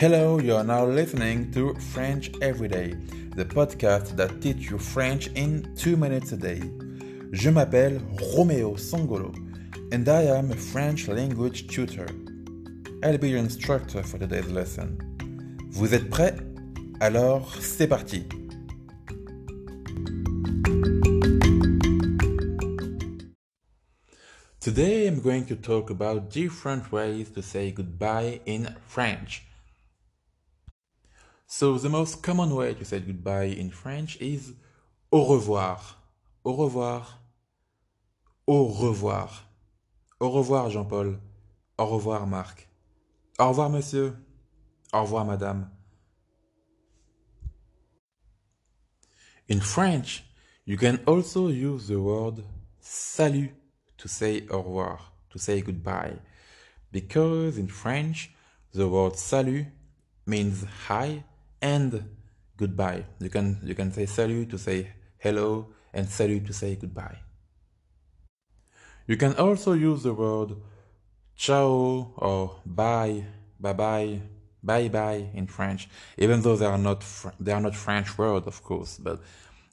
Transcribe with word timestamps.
Hello, 0.00 0.38
you 0.38 0.56
are 0.56 0.64
now 0.64 0.86
listening 0.86 1.52
to 1.52 1.74
French 1.92 2.30
Every 2.40 2.68
Day, 2.68 2.94
the 3.36 3.44
podcast 3.44 4.16
that 4.16 4.40
teach 4.40 4.70
you 4.70 4.78
French 4.78 5.26
in 5.34 5.74
two 5.76 5.94
minutes 5.94 6.32
a 6.32 6.38
day. 6.38 6.62
Je 7.32 7.50
m'appelle 7.50 8.00
Romeo 8.34 8.76
Sangolo 8.76 9.30
and 9.92 10.08
I 10.08 10.22
am 10.22 10.52
a 10.52 10.56
French 10.56 11.06
language 11.06 11.68
tutor. 11.68 12.06
I'll 13.04 13.18
be 13.18 13.28
your 13.28 13.40
instructor 13.40 14.02
for 14.02 14.16
today's 14.16 14.50
lesson. 14.50 14.96
Vous 15.68 15.92
êtes 15.92 16.08
prêts? 16.08 16.34
Alors, 17.02 17.54
c'est 17.60 17.86
parti! 17.86 18.24
Today 24.60 25.08
I'm 25.08 25.20
going 25.20 25.44
to 25.44 25.56
talk 25.56 25.90
about 25.90 26.30
different 26.30 26.90
ways 26.90 27.28
to 27.32 27.42
say 27.42 27.70
goodbye 27.70 28.40
in 28.46 28.74
French. 28.86 29.42
So 31.52 31.76
the 31.78 31.88
most 31.88 32.22
common 32.22 32.54
way 32.54 32.74
to 32.74 32.84
say 32.84 33.00
goodbye 33.00 33.50
in 33.58 33.70
French 33.70 34.16
is 34.20 34.54
au 35.10 35.24
revoir. 35.24 35.96
Au 36.44 36.52
revoir. 36.52 37.18
Au 38.46 38.68
revoir. 38.68 39.48
Au 40.20 40.30
revoir 40.30 40.70
Jean-Paul. 40.70 41.18
Au 41.76 41.86
revoir 41.86 42.24
Marc. 42.28 42.68
Au 43.40 43.48
revoir 43.48 43.68
monsieur. 43.68 44.16
Au 44.92 45.02
revoir 45.02 45.24
madame. 45.24 45.68
In 49.48 49.58
French, 49.58 50.22
you 50.64 50.76
can 50.76 51.00
also 51.04 51.48
use 51.48 51.88
the 51.88 52.00
word 52.00 52.44
salut 52.78 53.50
to 53.98 54.06
say 54.06 54.46
au 54.50 54.62
revoir, 54.62 55.00
to 55.30 55.38
say 55.40 55.60
goodbye. 55.60 56.16
Because 56.92 57.58
in 57.58 57.66
French, 57.66 58.30
the 58.72 58.86
word 58.86 59.16
salut 59.16 59.66
means 60.26 60.64
hi 60.86 61.24
and 61.62 62.04
goodbye. 62.56 63.04
You 63.18 63.30
can, 63.30 63.58
you 63.62 63.74
can 63.74 63.92
say 63.92 64.06
salut 64.06 64.50
to 64.50 64.58
say 64.58 64.92
hello 65.18 65.68
and 65.92 66.08
salut 66.08 66.46
to 66.46 66.52
say 66.52 66.76
goodbye. 66.76 67.18
You 69.06 69.16
can 69.16 69.34
also 69.34 69.72
use 69.72 70.02
the 70.02 70.14
word 70.14 70.56
ciao 71.36 72.12
or 72.16 72.56
bye, 72.66 73.24
bye 73.58 73.72
bye, 73.72 74.20
bye 74.62 74.88
bye 74.88 75.26
in 75.34 75.46
French, 75.46 75.88
even 76.18 76.42
though 76.42 76.56
they 76.56 76.66
are 76.66 76.78
not 76.78 77.04
they 77.40 77.52
are 77.52 77.60
not 77.60 77.74
French 77.74 78.16
words, 78.18 78.46
of 78.46 78.62
course. 78.62 78.98
But 78.98 79.20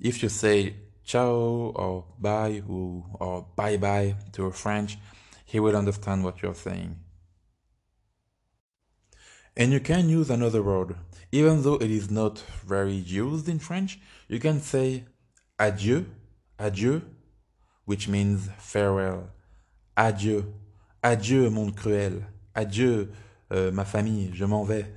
if 0.00 0.22
you 0.22 0.28
say 0.28 0.76
ciao 1.04 1.72
or 1.74 2.04
bye 2.18 2.62
or 2.68 3.46
bye 3.56 3.76
bye 3.76 4.14
to 4.32 4.46
a 4.46 4.52
French, 4.52 4.96
he 5.44 5.60
will 5.60 5.76
understand 5.76 6.24
what 6.24 6.40
you're 6.40 6.54
saying. 6.54 6.96
And 9.56 9.72
you 9.72 9.80
can 9.80 10.08
use 10.08 10.28
another 10.28 10.62
word, 10.62 10.96
even 11.32 11.62
though 11.62 11.76
it 11.76 11.90
is 11.90 12.10
not 12.10 12.38
very 12.66 12.92
used 12.92 13.48
in 13.48 13.58
French. 13.58 13.98
You 14.28 14.38
can 14.38 14.60
say 14.60 15.04
adieu, 15.58 16.04
adieu, 16.58 17.02
which 17.86 18.06
means 18.06 18.50
farewell. 18.58 19.30
Adieu, 19.96 20.52
adieu, 21.02 21.48
monde 21.50 21.74
cruel. 21.74 22.22
Adieu, 22.54 23.08
euh, 23.50 23.70
ma 23.70 23.84
famille, 23.84 24.30
je 24.34 24.44
m'en 24.44 24.64
vais. 24.64 24.84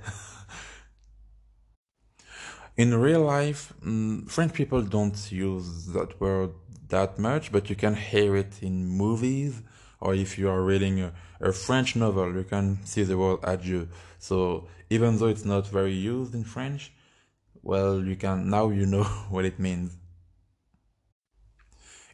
In 2.76 2.94
real 2.94 3.22
life, 3.22 3.72
mm, 3.84 4.30
French 4.30 4.52
people 4.54 4.82
don't 4.82 5.30
use 5.30 5.86
that 5.86 6.20
word 6.20 6.50
that 6.88 7.18
much, 7.18 7.52
but 7.52 7.68
you 7.68 7.76
can 7.76 7.94
hear 7.94 8.36
it 8.36 8.62
in 8.62 8.86
movies, 8.86 9.62
or 10.00 10.14
if 10.14 10.38
you 10.38 10.48
are 10.48 10.62
reading 10.62 11.00
a, 11.00 11.12
a 11.40 11.52
French 11.52 11.94
novel, 11.96 12.34
you 12.34 12.44
can 12.44 12.78
see 12.84 13.02
the 13.02 13.18
word 13.18 13.38
adieu. 13.42 13.88
So 14.18 14.68
even 14.88 15.18
though 15.18 15.28
it's 15.28 15.44
not 15.44 15.66
very 15.68 15.94
used 15.94 16.34
in 16.34 16.44
French, 16.44 16.92
well, 17.62 18.02
you 18.02 18.16
can 18.16 18.48
now 18.48 18.70
you 18.70 18.86
know 18.86 19.04
what 19.30 19.44
it 19.44 19.58
means. 19.58 19.96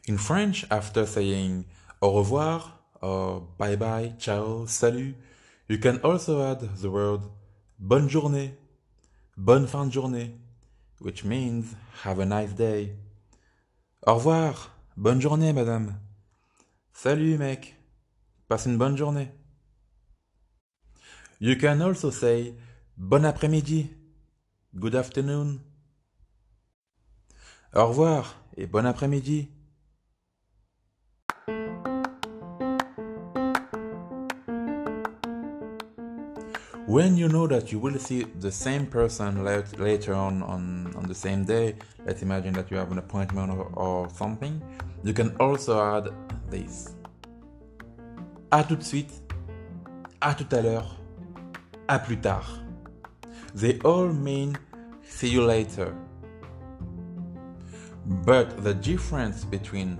In 0.07 0.17
French, 0.17 0.65
after 0.71 1.05
saying 1.05 1.65
au 2.01 2.17
revoir 2.19 2.73
or 3.01 3.47
bye 3.57 3.75
bye, 3.75 4.13
ciao, 4.17 4.65
salut, 4.65 5.15
you 5.67 5.77
can 5.77 5.99
also 6.01 6.41
add 6.49 6.61
the 6.77 6.89
word 6.89 7.21
bonne 7.79 8.07
journée, 8.07 8.51
bonne 9.35 9.67
fin 9.67 9.85
de 9.85 9.91
journée, 9.91 10.31
which 10.99 11.23
means 11.23 11.75
have 12.03 12.19
a 12.19 12.25
nice 12.25 12.53
day. 12.53 12.95
Au 14.05 14.15
revoir, 14.15 14.71
bonne 14.95 15.19
journée, 15.19 15.53
madame. 15.53 15.99
Salut, 16.93 17.37
mec, 17.37 17.76
passe 18.47 18.65
une 18.65 18.77
bonne 18.77 18.97
journée. 18.97 19.29
You 21.39 21.55
can 21.55 21.81
also 21.81 22.11
say 22.11 22.55
bon 22.97 23.25
après-midi, 23.25 23.91
good 24.75 24.95
afternoon. 24.95 25.59
Au 27.75 27.87
revoir 27.87 28.35
et 28.55 28.65
bon 28.65 28.85
après-midi. 28.85 29.49
When 36.87 37.17
you 37.17 37.27
know 37.27 37.47
that 37.47 37.73
you 37.73 37.79
will 37.79 37.99
see 37.99 38.23
the 38.39 38.49
same 38.49 38.85
person 38.85 39.43
later 39.43 40.15
on, 40.15 40.41
on 40.41 41.03
the 41.05 41.13
same 41.13 41.43
day, 41.43 41.75
let's 42.05 42.21
imagine 42.21 42.53
that 42.53 42.71
you 42.71 42.77
have 42.77 42.93
an 42.93 42.97
appointment 42.97 43.51
or 43.75 44.09
something, 44.09 44.61
you 45.03 45.13
can 45.13 45.35
also 45.37 45.79
add 45.81 46.09
this. 46.49 46.96
À 48.49 48.63
tout 48.63 48.77
de 48.77 48.83
suite, 48.83 49.21
à 50.21 50.33
tout 50.33 50.47
à 50.55 50.61
l'heure, 50.61 50.95
à 51.89 51.99
plus 51.99 52.17
tard. 52.17 52.59
They 53.53 53.77
all 53.83 54.13
mean 54.13 54.53
see 55.03 55.27
you 55.27 55.45
later. 55.45 55.93
But 58.25 58.63
the 58.63 58.73
difference 58.73 59.43
between 59.43 59.97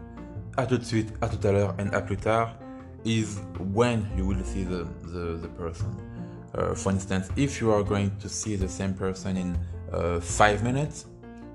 à 0.58 0.66
tout 0.66 0.78
de 0.78 0.86
suite, 0.86 1.14
à 1.22 1.28
tout 1.28 1.46
à 1.46 1.52
l'heure, 1.52 1.76
and 1.78 1.94
à 1.94 2.02
plus 2.02 2.16
tard 2.16 2.56
is 3.04 3.40
when 3.74 4.06
you 4.16 4.26
will 4.26 4.44
see 4.46 4.64
the, 4.64 4.88
the, 5.12 5.38
the 5.42 5.50
person. 5.50 5.94
Uh, 6.56 6.74
for 6.74 6.94
instance, 6.94 7.30
if 7.36 7.60
you 7.60 7.70
are 7.72 7.84
going 7.84 8.12
to 8.20 8.30
see 8.30 8.56
the 8.56 8.70
same 8.70 8.94
person 8.94 9.36
in 9.36 9.58
uh, 9.92 10.22
five 10.22 10.64
minutes, 10.64 11.06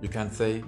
you 0.03 0.11
can 0.11 0.31
say 0.31 0.63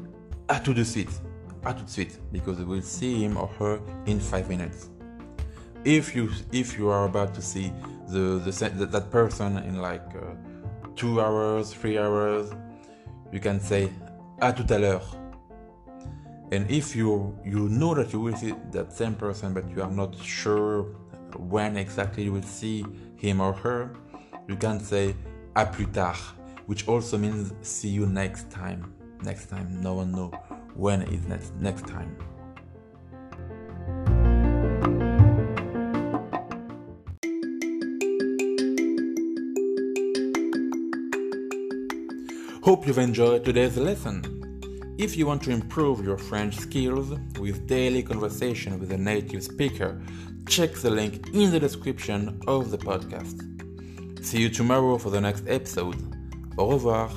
à 0.48 0.58
tout 0.58 0.72
de 0.72 0.84
suite, 0.84 1.20
à 1.64 1.74
tout 1.74 1.84
de 1.84 1.90
suite, 1.90 2.18
because 2.32 2.58
you 2.58 2.66
will 2.66 2.82
see 2.82 3.22
him 3.22 3.36
or 3.36 3.50
her 3.58 3.78
in 4.06 4.18
five 4.18 4.48
minutes. 4.48 4.88
If 5.84 6.16
you 6.16 6.30
if 6.52 6.78
you 6.78 6.88
are 6.88 7.04
about 7.04 7.34
to 7.34 7.42
see 7.42 7.72
the, 8.08 8.38
the 8.38 8.86
that 8.86 9.10
person 9.10 9.58
in 9.58 9.80
like 9.80 10.06
uh, 10.16 10.34
two 10.96 11.20
hours, 11.20 11.72
three 11.74 11.98
hours, 11.98 12.50
you 13.32 13.40
can 13.40 13.60
say 13.60 13.90
à 14.40 14.54
tout 14.54 14.66
à 14.68 14.80
l'heure. 14.80 15.02
And 16.52 16.70
if 16.70 16.96
you 16.96 17.36
you 17.44 17.68
know 17.68 17.94
that 17.94 18.12
you 18.12 18.20
will 18.20 18.36
see 18.36 18.54
that 18.72 18.92
same 18.92 19.14
person, 19.14 19.52
but 19.52 19.68
you 19.68 19.82
are 19.82 19.90
not 19.90 20.16
sure 20.16 20.84
when 21.36 21.76
exactly 21.76 22.24
you 22.24 22.32
will 22.32 22.42
see 22.42 22.84
him 23.16 23.40
or 23.40 23.52
her, 23.52 23.90
you 24.48 24.56
can 24.56 24.80
say 24.80 25.14
à 25.54 25.70
plus 25.70 25.86
tard, 25.92 26.16
which 26.66 26.88
also 26.88 27.18
means 27.18 27.52
see 27.62 27.88
you 27.88 28.06
next 28.06 28.50
time. 28.50 28.92
Next 29.22 29.46
time, 29.46 29.80
no 29.82 29.94
one 29.94 30.12
know 30.12 30.30
when 30.74 31.02
is 31.02 31.26
next 31.26 31.54
next 31.56 31.86
time. 31.86 32.16
Hope 42.64 42.86
you've 42.86 42.96
enjoyed 42.96 43.44
today's 43.44 43.76
lesson. 43.76 44.96
If 44.96 45.18
you 45.18 45.26
want 45.26 45.42
to 45.42 45.50
improve 45.50 46.02
your 46.02 46.16
French 46.16 46.56
skills 46.56 47.10
with 47.38 47.66
daily 47.66 48.02
conversation 48.02 48.80
with 48.80 48.90
a 48.90 48.96
native 48.96 49.42
speaker, 49.42 50.00
check 50.48 50.72
the 50.72 50.88
link 50.88 51.28
in 51.34 51.50
the 51.50 51.60
description 51.60 52.40
of 52.46 52.70
the 52.70 52.78
podcast. 52.78 54.24
See 54.24 54.40
you 54.40 54.48
tomorrow 54.48 54.96
for 54.96 55.10
the 55.10 55.20
next 55.20 55.44
episode. 55.46 55.98
Au 56.56 56.70
revoir. 56.70 57.10